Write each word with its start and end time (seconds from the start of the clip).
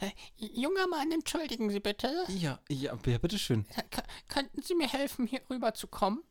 Äh, 0.00 0.10
junger 0.36 0.86
Mann, 0.86 1.10
entschuldigen 1.12 1.70
Sie 1.70 1.80
bitte. 1.80 2.24
Ja, 2.28 2.60
ja, 2.68 2.96
ja 3.06 3.18
bitteschön. 3.18 3.66
K 3.90 4.02
könnten 4.28 4.62
Sie 4.62 4.74
mir 4.74 4.88
helfen, 4.88 5.26
hier 5.26 5.40
rüber 5.50 5.74
zu 5.74 5.86
kommen? 5.86 6.22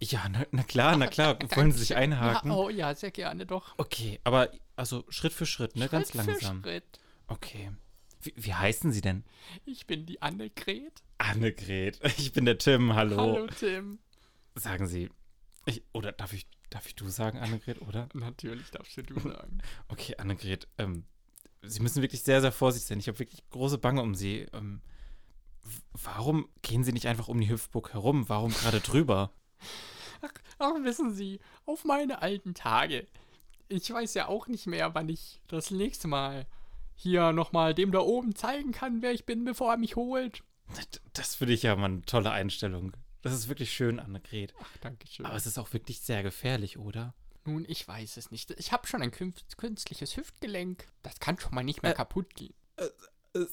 Ja, 0.00 0.28
na, 0.28 0.46
na 0.50 0.62
klar, 0.62 0.96
na 0.96 1.06
klar. 1.06 1.38
Wollen 1.56 1.72
Sie 1.72 1.80
sich 1.80 1.96
einhaken? 1.96 2.50
Ja, 2.50 2.56
oh 2.56 2.68
ja, 2.70 2.94
sehr 2.94 3.10
gerne 3.10 3.46
doch. 3.46 3.74
Okay, 3.78 4.20
aber 4.24 4.50
also 4.74 5.04
Schritt 5.08 5.32
für 5.32 5.46
Schritt, 5.46 5.76
ne? 5.76 5.82
Schritt 5.82 5.92
Ganz 5.92 6.14
langsam. 6.14 6.62
Für 6.62 6.70
Schritt. 6.70 7.00
Okay. 7.26 7.70
Wie, 8.22 8.32
wie 8.36 8.54
heißen 8.54 8.92
Sie 8.92 9.00
denn? 9.00 9.24
Ich 9.64 9.86
bin 9.86 10.06
die 10.06 10.22
Annegret. 10.22 11.02
Annegret. 11.18 12.00
Ich 12.18 12.32
bin 12.32 12.44
der 12.44 12.58
Tim, 12.58 12.94
hallo. 12.94 13.16
Hallo, 13.16 13.46
Tim. 13.48 13.98
Sagen 14.54 14.86
Sie, 14.86 15.10
ich, 15.66 15.82
oder 15.92 16.12
darf 16.12 16.32
ich, 16.32 16.46
darf 16.70 16.86
ich 16.86 16.94
du 16.94 17.08
sagen, 17.08 17.38
Annegret, 17.38 17.82
oder? 17.82 18.08
Natürlich 18.14 18.70
darfst 18.70 18.96
du 18.96 19.02
du 19.02 19.18
sagen. 19.20 19.58
Okay, 19.88 20.16
Annegret, 20.16 20.68
ähm, 20.78 21.04
Sie 21.68 21.80
müssen 21.80 22.02
wirklich 22.02 22.22
sehr, 22.22 22.40
sehr 22.40 22.52
vorsichtig 22.52 22.88
sein. 22.88 22.98
Ich 22.98 23.08
habe 23.08 23.18
wirklich 23.18 23.42
große 23.50 23.78
Bange 23.78 24.02
um 24.02 24.14
Sie. 24.14 24.46
Ähm, 24.52 24.80
warum 26.04 26.48
gehen 26.62 26.84
Sie 26.84 26.92
nicht 26.92 27.06
einfach 27.08 27.28
um 27.28 27.40
die 27.40 27.48
Hüpfburg 27.50 27.92
herum? 27.92 28.28
Warum 28.28 28.52
gerade 28.52 28.80
drüber? 28.80 29.32
Ach, 30.22 30.32
ach, 30.58 30.74
wissen 30.82 31.12
Sie, 31.14 31.40
auf 31.64 31.84
meine 31.84 32.22
alten 32.22 32.54
Tage. 32.54 33.06
Ich 33.68 33.90
weiß 33.90 34.14
ja 34.14 34.28
auch 34.28 34.46
nicht 34.46 34.66
mehr, 34.66 34.94
wann 34.94 35.08
ich 35.08 35.40
das 35.48 35.70
nächste 35.70 36.08
Mal 36.08 36.46
hier 36.94 37.32
nochmal 37.32 37.74
dem 37.74 37.92
da 37.92 37.98
oben 37.98 38.34
zeigen 38.34 38.72
kann, 38.72 39.02
wer 39.02 39.12
ich 39.12 39.26
bin, 39.26 39.44
bevor 39.44 39.72
er 39.72 39.76
mich 39.76 39.96
holt. 39.96 40.42
D- 40.76 40.98
Das 41.12 41.34
finde 41.34 41.54
ich 41.54 41.62
ja 41.62 41.74
mal 41.76 41.86
eine 41.86 42.02
tolle 42.02 42.30
Einstellung. 42.30 42.92
Das 43.22 43.32
ist 43.34 43.48
wirklich 43.48 43.72
schön, 43.72 43.98
Annegret. 43.98 44.54
Ach, 44.60 44.76
danke 44.80 45.06
schön. 45.08 45.26
Aber 45.26 45.36
es 45.36 45.46
ist 45.46 45.58
auch 45.58 45.72
wirklich 45.72 46.00
sehr 46.00 46.22
gefährlich, 46.22 46.78
oder? 46.78 47.12
Nun, 47.46 47.64
ich 47.68 47.86
weiß 47.86 48.16
es 48.16 48.30
nicht. 48.30 48.50
Ich 48.58 48.72
habe 48.72 48.86
schon 48.86 49.02
ein 49.02 49.10
künstliches 49.12 50.16
Hüftgelenk. 50.16 50.86
Das 51.02 51.20
kann 51.20 51.38
schon 51.38 51.54
mal 51.54 51.62
nicht 51.64 51.82
mehr 51.82 51.92
Äh. 51.92 51.96
kaputt 51.96 52.34
gehen. 52.34 52.54
Äh, 52.76 52.88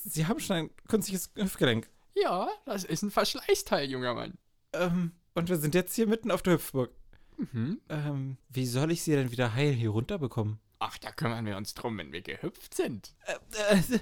Sie 0.04 0.26
haben 0.26 0.40
schon 0.40 0.56
ein 0.56 0.70
künstliches 0.88 1.32
Hüftgelenk. 1.36 1.90
Ja, 2.16 2.48
das 2.66 2.84
ist 2.84 3.04
ein 3.04 3.12
Verschleißteil, 3.12 3.90
junger 3.90 4.14
Mann. 4.14 4.38
Ähm, 4.74 5.12
und 5.36 5.50
wir 5.50 5.58
sind 5.58 5.76
jetzt 5.76 5.94
hier 5.96 6.08
mitten 6.08 6.32
auf 6.32 6.42
der 6.42 6.54
Hüpfburg. 6.54 6.92
Mhm. 7.38 7.82
Ähm, 7.90 8.38
wie 8.50 8.66
soll 8.66 8.92
ich 8.92 9.04
sie 9.04 9.12
denn 9.12 9.32
wieder 9.32 9.54
heil 9.54 9.74
hier 9.74 9.90
runterbekommen? 9.90 10.60
Ach, 10.80 10.98
da 10.98 11.12
kümmern 11.12 11.46
wir 11.46 11.58
uns 11.58 11.74
drum, 11.74 11.98
wenn 11.98 12.12
wir 12.12 12.22
gehüpft 12.22 12.74
sind. 12.76 13.14
Äh, 13.26 13.76
äh, 13.76 14.00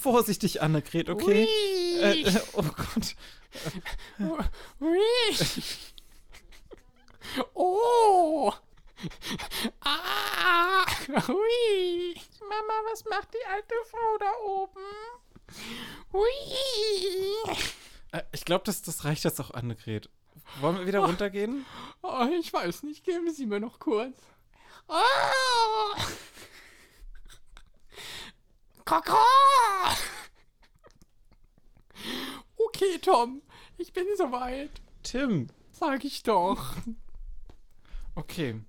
vorsichtig, 0.00 0.62
Annegret, 0.62 1.08
okay? 1.10 1.46
Äh, 2.00 2.22
äh, 2.22 2.40
oh 2.54 2.62
Gott. 2.62 3.16
Ui. 4.80 4.98
Oh. 7.54 8.52
Ah. 9.80 10.84
Hui. 11.28 12.14
Mama, 12.40 12.74
was 12.90 13.04
macht 13.04 13.28
die 13.34 13.46
alte 13.46 13.74
Frau 13.90 14.18
da 14.18 14.32
oben? 14.44 14.80
Hui. 16.12 16.28
Äh, 18.12 18.22
ich 18.32 18.44
glaube, 18.44 18.64
das, 18.64 18.82
das 18.82 19.04
reicht 19.04 19.24
jetzt 19.24 19.40
auch, 19.40 19.52
Annegret. 19.52 20.10
Wollen 20.60 20.78
wir 20.78 20.86
wieder 20.86 21.00
runtergehen? 21.00 21.64
Oh, 22.02 22.26
ich 22.38 22.52
weiß 22.52 22.82
nicht, 22.82 23.04
geben 23.04 23.32
Sie 23.32 23.46
mir 23.46 23.60
noch 23.60 23.78
kurz. 23.78 24.16
Oh. 24.88 25.94
Kaka. 28.84 29.24
Okay, 32.56 32.98
Tom, 32.98 33.42
ich 33.78 33.92
bin 33.92 34.06
soweit. 34.16 34.70
Tim. 35.02 35.48
Sag 35.70 36.04
ich 36.04 36.22
doch. 36.22 36.74
Okay. 38.14 38.60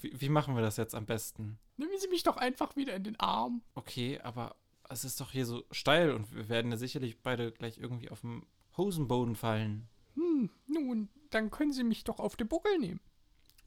Wie, 0.00 0.20
wie 0.20 0.28
machen 0.28 0.54
wir 0.54 0.62
das 0.62 0.76
jetzt 0.76 0.94
am 0.94 1.06
besten? 1.06 1.58
Nehmen 1.76 1.98
Sie 1.98 2.08
mich 2.08 2.22
doch 2.22 2.36
einfach 2.36 2.76
wieder 2.76 2.94
in 2.94 3.04
den 3.04 3.18
Arm. 3.20 3.62
Okay, 3.74 4.20
aber 4.20 4.56
es 4.88 5.04
ist 5.04 5.20
doch 5.20 5.32
hier 5.32 5.46
so 5.46 5.64
steil 5.70 6.12
und 6.12 6.34
wir 6.34 6.48
werden 6.48 6.70
ja 6.70 6.76
sicherlich 6.76 7.20
beide 7.22 7.52
gleich 7.52 7.78
irgendwie 7.78 8.10
auf 8.10 8.20
dem 8.20 8.46
Hosenboden 8.76 9.34
fallen. 9.36 9.88
Hm, 10.14 10.50
nun, 10.66 11.08
dann 11.30 11.50
können 11.50 11.72
Sie 11.72 11.84
mich 11.84 12.04
doch 12.04 12.18
auf 12.20 12.36
den 12.36 12.48
Buckel 12.48 12.78
nehmen. 12.78 13.00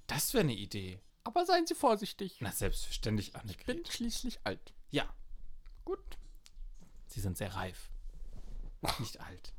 Das 0.07 0.33
wäre 0.33 0.43
eine 0.43 0.55
Idee. 0.55 0.99
Aber 1.23 1.45
seien 1.45 1.65
Sie 1.67 1.75
vorsichtig. 1.75 2.37
Na, 2.39 2.51
selbstverständlich, 2.51 3.27
Ich 3.27 3.33
bin 3.33 3.41
Annegret. 3.41 3.87
schließlich 3.91 4.39
alt. 4.45 4.73
Ja, 4.91 5.05
Gut. 5.83 6.17
Sie 7.07 7.21
sind 7.21 7.37
sehr 7.37 7.55
reif. 7.55 7.89
Nicht 8.99 9.19
alt. 9.21 9.53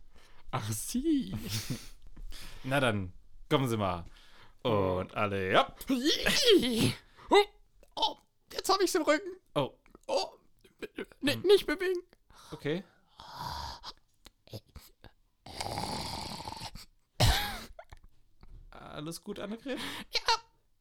Ach, 0.50 0.71
Sie. 0.71 1.35
Na 2.65 2.81
dann, 2.81 3.12
kommen 3.49 3.69
Sie 3.69 3.77
mal. 3.77 4.05
Und 4.69 5.15
alle, 5.15 5.53
ja. 5.53 5.75
oh, 7.31 7.37
oh, 7.97 8.17
jetzt 8.53 8.69
habe 8.69 8.84
ich's 8.84 8.95
im 8.95 9.03
Rücken. 9.03 9.31
Oh, 9.55 9.73
Oh, 10.06 10.31
nee, 11.21 11.37
nicht 11.37 11.67
bewegen. 11.67 12.01
okay. 12.53 12.83
Alles 18.71 19.23
gut, 19.23 19.39
Annegret? 19.39 19.79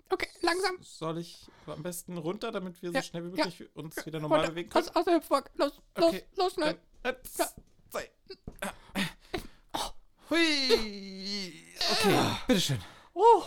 Okay, 0.09 0.29
langsam. 0.41 0.77
Soll 0.81 1.17
ich 1.17 1.47
am 1.65 1.83
besten 1.83 2.17
runter, 2.17 2.51
damit 2.51 2.81
wir 2.81 2.91
so 2.91 2.95
Ja, 2.95 3.03
schnell 3.03 3.25
wie 3.33 3.37
ja. 3.37 3.45
möglich 3.45 3.69
uns 3.75 4.05
wieder 4.05 4.19
normal 4.21 4.39
Runter, 4.39 4.51
bewegen 4.53 4.71
aus, 4.73 4.85
können? 4.85 4.95
aus 4.95 5.05
der 5.05 5.15
Hüpfburg. 5.15 5.51
Los, 5.55 5.73
los, 5.97 6.07
Okay. 6.07 6.23
los, 6.37 6.53
schnell. 6.53 6.79
Eins, 7.03 7.33
zwei. 7.33 8.09
Hui. 10.29 11.63
Okay, 11.91 12.19
bitteschön. 12.47 12.79
Oh, 13.13 13.43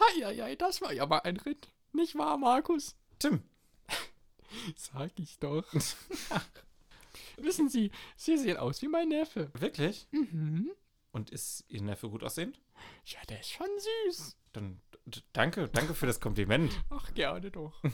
hei, 0.00 0.56
das 0.56 0.80
war 0.80 0.92
ja 0.92 1.06
mal 1.06 1.18
ein 1.20 1.36
Ritt. 1.36 1.68
Nicht 1.92 2.16
wahr, 2.16 2.36
Markus? 2.38 2.96
Tim. 3.18 3.42
Sag 4.76 5.10
ich 5.18 5.38
doch. 5.38 5.64
Wissen 7.36 7.68
Sie, 7.68 7.90
Sie 8.16 8.36
sehen 8.36 8.56
aus 8.56 8.82
wie 8.82 8.88
mein 8.88 9.08
Neffe. 9.08 9.50
Wirklich? 9.54 10.06
Mhm. 10.10 10.70
Und 11.12 11.30
ist 11.30 11.64
Ihr 11.68 11.82
Neffe 11.82 12.08
gut 12.08 12.22
aussehend? 12.22 12.60
Ja, 13.06 13.18
der 13.28 13.40
ist 13.40 13.50
schon 13.50 13.66
süß. 14.06 14.36
Dann 14.52 14.80
d- 15.06 15.20
danke, 15.32 15.68
danke 15.68 15.94
für 15.94 16.06
das 16.06 16.20
Kompliment. 16.20 16.72
Ach, 16.90 17.12
gerne 17.14 17.50
doch. 17.50 17.82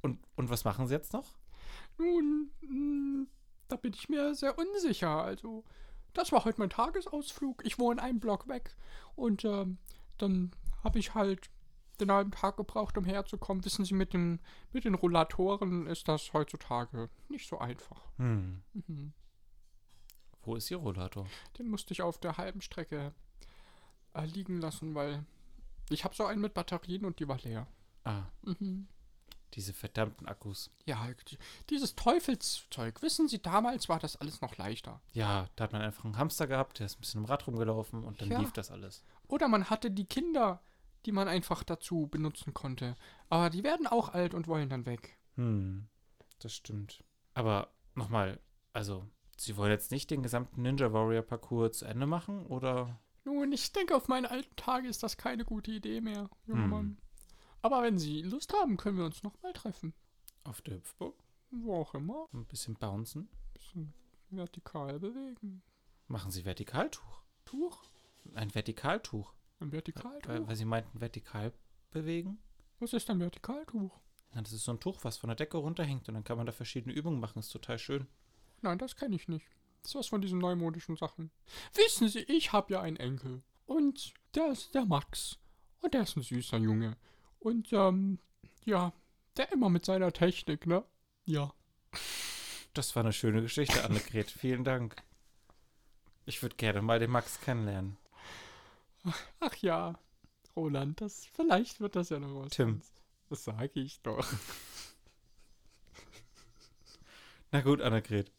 Und, 0.00 0.20
und 0.36 0.48
was 0.48 0.64
machen 0.64 0.86
Sie 0.86 0.94
jetzt 0.94 1.12
noch? 1.12 1.26
Nun, 1.98 2.52
mh, 2.60 3.26
da 3.66 3.74
bin 3.74 3.92
ich 3.92 4.08
mir 4.08 4.32
sehr 4.36 4.56
unsicher. 4.56 5.24
Also, 5.24 5.64
das 6.12 6.30
war 6.30 6.44
heute 6.44 6.60
mein 6.60 6.70
Tagesausflug. 6.70 7.64
Ich 7.66 7.80
wohne 7.80 8.00
einen 8.00 8.20
Block 8.20 8.46
weg. 8.46 8.76
Und 9.16 9.44
ähm, 9.44 9.78
dann 10.16 10.52
habe 10.88 10.98
ich 10.98 11.14
halt 11.14 11.50
den 12.00 12.10
halben 12.10 12.30
Tag 12.30 12.56
gebraucht, 12.56 12.96
um 12.96 13.04
herzukommen. 13.04 13.62
Wissen 13.64 13.84
Sie, 13.84 13.92
mit 13.94 14.14
den, 14.14 14.40
mit 14.72 14.84
den 14.84 14.94
Rollatoren 14.94 15.86
ist 15.86 16.08
das 16.08 16.32
heutzutage 16.32 17.10
nicht 17.28 17.46
so 17.48 17.58
einfach. 17.58 18.00
Hm. 18.16 18.62
Mhm. 18.72 19.12
Wo 20.42 20.56
ist 20.56 20.70
Ihr 20.70 20.78
Rollator? 20.78 21.26
Den 21.58 21.68
musste 21.68 21.92
ich 21.92 22.00
auf 22.02 22.18
der 22.18 22.38
halben 22.38 22.60
Strecke 22.62 23.12
äh, 24.14 24.24
liegen 24.24 24.60
lassen, 24.60 24.94
weil 24.94 25.24
ich 25.90 26.04
habe 26.04 26.14
so 26.14 26.24
einen 26.24 26.40
mit 26.40 26.54
Batterien 26.54 27.04
und 27.04 27.18
die 27.20 27.28
war 27.28 27.38
leer. 27.40 27.66
Ah, 28.04 28.22
Mhm. 28.42 28.88
diese 29.54 29.72
verdammten 29.74 30.26
Akkus. 30.28 30.70
Ja, 30.86 31.08
die- 31.30 31.38
dieses 31.68 31.96
Teufelszeug. 31.96 33.02
Wissen 33.02 33.28
Sie, 33.28 33.42
damals 33.42 33.88
war 33.88 33.98
das 33.98 34.16
alles 34.16 34.40
noch 34.40 34.56
leichter. 34.56 35.00
Ja, 35.12 35.48
da 35.56 35.64
hat 35.64 35.72
man 35.72 35.82
einfach 35.82 36.04
einen 36.04 36.16
Hamster 36.16 36.46
gehabt, 36.46 36.78
der 36.78 36.86
ist 36.86 36.96
ein 36.98 37.00
bisschen 37.00 37.20
im 37.20 37.26
Rad 37.26 37.46
rumgelaufen 37.46 38.04
und 38.04 38.20
dann 38.22 38.30
Ja. 38.30 38.38
lief 38.38 38.52
das 38.52 38.70
alles. 38.70 39.02
Oder 39.26 39.48
man 39.48 39.68
hatte 39.68 39.90
die 39.90 40.06
Kinder, 40.06 40.62
die 41.08 41.12
man 41.12 41.26
einfach 41.26 41.64
dazu 41.64 42.06
benutzen 42.06 42.52
konnte. 42.52 42.94
Aber 43.30 43.48
die 43.48 43.64
werden 43.64 43.86
auch 43.86 44.10
alt 44.10 44.34
und 44.34 44.46
wollen 44.46 44.68
dann 44.68 44.84
weg. 44.84 45.18
Hm, 45.36 45.88
das 46.38 46.52
stimmt. 46.54 47.02
Aber 47.32 47.72
nochmal, 47.94 48.38
also, 48.74 49.06
Sie 49.38 49.56
wollen 49.56 49.70
jetzt 49.70 49.90
nicht 49.90 50.10
den 50.10 50.22
gesamten 50.22 50.60
Ninja 50.60 50.92
Warrior 50.92 51.22
Parcours 51.22 51.78
zu 51.78 51.86
Ende 51.86 52.06
machen, 52.06 52.44
oder? 52.46 53.00
Nun, 53.24 53.50
ich 53.52 53.72
denke, 53.72 53.96
auf 53.96 54.06
meine 54.08 54.30
alten 54.30 54.54
Tage 54.56 54.86
ist 54.86 55.02
das 55.02 55.16
keine 55.16 55.44
gute 55.46 55.70
Idee 55.70 56.00
mehr, 56.02 56.28
junger 56.46 56.62
Hm. 56.64 56.70
Mann. 56.70 56.98
Aber 57.62 57.82
wenn 57.82 57.98
Sie 57.98 58.20
Lust 58.20 58.52
haben, 58.52 58.76
können 58.76 58.98
wir 58.98 59.04
uns 59.06 59.22
nochmal 59.22 59.52
treffen. 59.54 59.94
Auf 60.44 60.60
der 60.60 60.74
Hüpfburg? 60.74 61.14
Wo 61.50 61.74
auch 61.80 61.94
immer. 61.94 62.26
Ein 62.34 62.44
bisschen 62.44 62.74
bouncen? 62.74 63.30
Bisschen 63.54 63.94
vertikal 64.28 64.98
bewegen. 65.00 65.62
Machen 66.06 66.30
Sie 66.30 66.44
Vertikaltuch. 66.44 67.22
Tuch? 67.46 67.82
Ein 68.34 68.50
Vertikaltuch. 68.50 69.32
Ein 69.60 69.72
Vertikaltuch? 69.72 70.46
Weil, 70.46 70.56
Sie 70.56 70.64
meinten 70.64 71.00
vertikal 71.00 71.52
bewegen? 71.90 72.38
Was 72.78 72.92
ist 72.92 73.10
ein 73.10 73.18
Vertikaltuch? 73.18 73.98
Ja, 74.34 74.42
das 74.42 74.52
ist 74.52 74.64
so 74.64 74.72
ein 74.72 74.80
Tuch, 74.80 74.98
was 75.02 75.16
von 75.16 75.28
der 75.28 75.36
Decke 75.36 75.56
runterhängt 75.56 76.08
und 76.08 76.14
dann 76.14 76.24
kann 76.24 76.36
man 76.36 76.46
da 76.46 76.52
verschiedene 76.52 76.94
Übungen 76.94 77.18
machen. 77.18 77.38
Ist 77.40 77.50
total 77.50 77.78
schön. 77.78 78.06
Nein, 78.62 78.78
das 78.78 78.96
kenne 78.96 79.16
ich 79.16 79.28
nicht. 79.28 79.46
Das 79.82 79.92
ist 79.92 79.94
was 79.96 80.06
von 80.08 80.20
diesen 80.20 80.38
neumodischen 80.38 80.96
Sachen. 80.96 81.30
Wissen 81.74 82.08
Sie, 82.08 82.20
ich 82.20 82.52
habe 82.52 82.72
ja 82.72 82.80
einen 82.80 82.96
Enkel. 82.96 83.42
Und 83.66 84.14
der 84.34 84.52
ist 84.52 84.74
der 84.74 84.84
Max. 84.84 85.38
Und 85.80 85.94
der 85.94 86.02
ist 86.02 86.16
ein 86.16 86.22
süßer 86.22 86.58
Junge. 86.58 86.96
Und, 87.38 87.72
ähm, 87.72 88.18
ja, 88.64 88.92
der 89.36 89.52
immer 89.52 89.70
mit 89.70 89.84
seiner 89.84 90.12
Technik, 90.12 90.66
ne? 90.66 90.84
Ja. 91.24 91.52
Das 92.74 92.94
war 92.96 93.02
eine 93.02 93.12
schöne 93.12 93.42
Geschichte, 93.42 93.84
Annegret. 93.84 94.30
Vielen 94.30 94.64
Dank. 94.64 94.96
Ich 96.26 96.42
würde 96.42 96.56
gerne 96.56 96.82
mal 96.82 96.98
den 96.98 97.10
Max 97.10 97.40
kennenlernen. 97.40 97.96
Ach 99.40 99.54
ja, 99.56 99.98
Roland, 100.56 101.00
das, 101.00 101.26
vielleicht 101.26 101.80
wird 101.80 101.96
das 101.96 102.08
ja 102.10 102.18
noch 102.18 102.42
was. 102.42 102.50
Tim. 102.50 102.80
Das 103.30 103.44
sage 103.44 103.80
ich 103.80 104.00
doch. 104.02 104.26
Na 107.50 107.60
gut, 107.60 107.80
Annegret. 107.80 108.30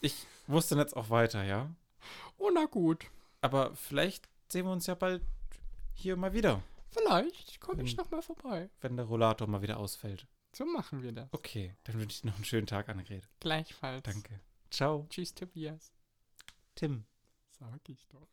Ich 0.00 0.26
muss 0.46 0.68
dann 0.68 0.78
jetzt 0.78 0.96
auch 0.96 1.10
weiter, 1.10 1.42
ja? 1.44 1.70
Oh, 2.36 2.50
na 2.52 2.66
gut. 2.66 3.06
Aber 3.40 3.74
vielleicht 3.76 4.28
sehen 4.48 4.66
wir 4.66 4.72
uns 4.72 4.86
ja 4.86 4.94
bald 4.94 5.22
hier 5.94 6.16
mal 6.16 6.32
wieder, 6.32 6.62
Vielleicht 6.90 7.60
komme 7.60 7.82
ich 7.82 7.90
Wenn- 7.96 8.04
noch 8.04 8.10
mal 8.10 8.22
vorbei. 8.22 8.70
wenn 8.80 8.96
der 8.96 9.04
Rollator 9.04 9.46
mal 9.46 9.60
wieder 9.62 9.78
ausfällt. 9.78 10.26
So 10.54 10.64
machen 10.64 11.02
wir 11.02 11.12
das. 11.12 11.28
Okay, 11.32 11.76
dann 11.84 11.96
wünsche 11.98 12.14
ich 12.16 12.20
dir 12.22 12.28
noch 12.28 12.36
einen 12.36 12.44
schönen 12.44 12.66
Tag, 12.66 12.88
Annegret. 12.88 13.28
Gleichfalls. 13.40 14.02
Danke. 14.04 14.40
Ciao, 14.70 15.06
Tschüss, 15.10 15.34
Tobias. 15.34 15.92
Tim. 16.74 17.04
Sag 17.50 17.86
ich 17.88 18.06
doch. 18.08 18.28